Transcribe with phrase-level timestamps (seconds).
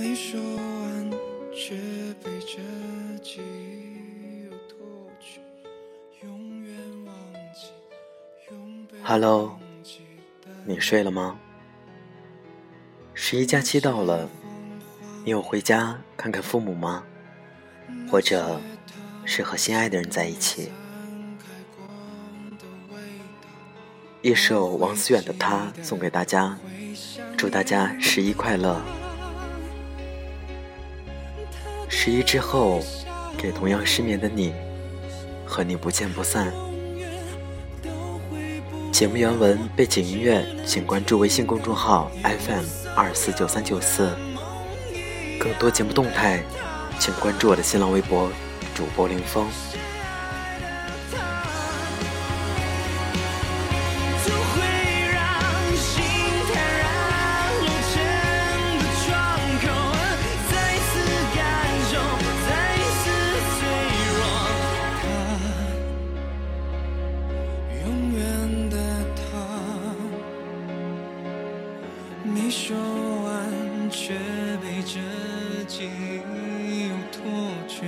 [0.00, 1.10] 没说完，
[1.52, 1.74] 却
[2.24, 2.56] 被这
[3.22, 4.78] 记忆又拖
[5.20, 5.42] 去，
[6.22, 6.74] 永远
[7.04, 7.14] 忘
[7.52, 7.68] 记
[9.04, 9.58] ，Hello，
[10.64, 11.38] 你睡了吗？
[13.12, 14.26] 十一假期到了，
[15.22, 17.04] 你有回家看看父母吗？
[18.10, 18.58] 或者
[19.26, 20.72] 是和心爱的人在一起？
[24.22, 26.56] 一首王思远的《他》送给大家，
[27.36, 28.82] 祝大家十一快乐！
[32.02, 32.80] 十一之后，
[33.36, 34.54] 给同样失眠的你，
[35.44, 36.50] 和你不见不散。
[38.90, 42.64] 节目原文、背景音乐，请关注微信公众号 FM
[42.96, 44.16] 二四九三九四。
[45.38, 46.42] 更多节目动态，
[46.98, 48.32] 请关注我的新浪微博
[48.74, 49.46] 主播林峰。
[72.50, 74.12] 说完却
[74.60, 74.98] 被这
[75.68, 77.22] 记忆又拖
[77.68, 77.86] 去，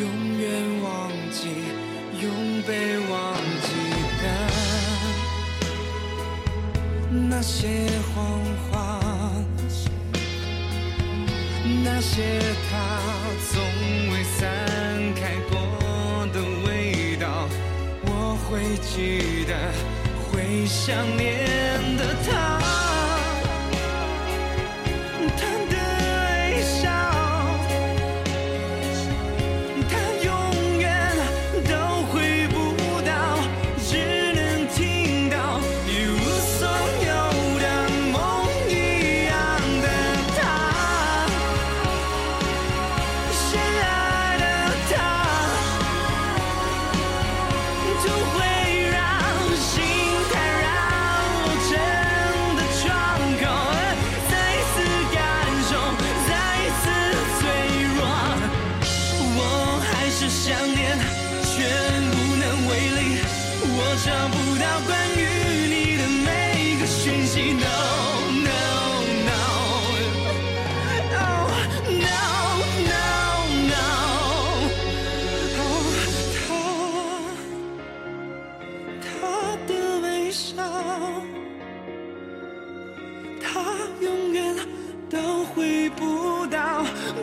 [0.00, 0.42] 永远
[0.82, 1.48] 忘记，
[2.22, 2.26] 永
[2.66, 3.12] 被忘
[3.60, 3.68] 记
[4.22, 4.24] 的。
[7.28, 8.98] 那些谎话，
[11.84, 12.72] 那些他
[13.50, 13.52] 从
[14.12, 14.40] 未散
[15.14, 15.52] 开过
[16.32, 17.26] 的味道，
[18.06, 18.08] 我
[18.48, 19.52] 会记得，
[20.32, 22.93] 会想念的他，他
[48.06, 48.38] 都会
[48.90, 48.96] 让
[49.56, 49.72] 心
[50.30, 50.64] 太然，
[51.44, 51.72] 我真
[52.56, 52.84] 的窗
[53.40, 53.42] 口，
[54.30, 54.76] 再一次
[55.14, 55.16] 感
[55.68, 55.72] 受，
[56.28, 56.84] 再一次
[57.38, 57.42] 脆
[57.96, 57.98] 弱。
[59.36, 59.40] 我
[59.90, 60.44] 还是想
[60.74, 60.78] 念，
[61.44, 61.54] 却
[62.12, 63.00] 无能为力。
[63.66, 65.18] 我找不到关于
[65.68, 66.28] 你的每
[66.78, 67.34] 个讯息。
[67.54, 67.93] No。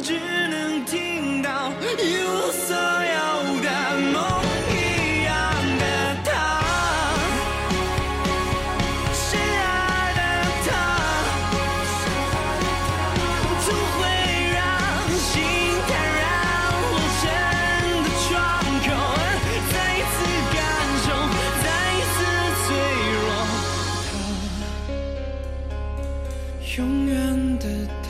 [0.00, 0.14] 只
[0.48, 1.82] 能听到一
[2.24, 3.68] 无所有的
[4.12, 4.16] 梦
[4.70, 5.30] 一样
[5.78, 5.82] 的
[6.24, 6.28] 他，
[9.12, 10.20] 深爱的
[10.66, 10.68] 他，
[13.64, 13.98] 总会
[14.54, 14.56] 让
[15.18, 15.26] 心
[15.88, 16.20] 太软，
[16.84, 17.22] 我成
[18.02, 18.28] 了窗
[18.86, 18.88] 口，
[19.72, 20.16] 再一次
[20.54, 20.56] 感
[21.04, 21.06] 受，
[21.64, 22.16] 再一次
[22.64, 22.68] 脆
[23.14, 23.18] 弱，
[24.06, 24.10] 他
[26.76, 27.12] 永远
[27.58, 27.64] 的
[28.02, 28.06] 他。